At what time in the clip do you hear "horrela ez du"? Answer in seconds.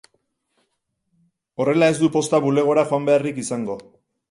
1.59-2.09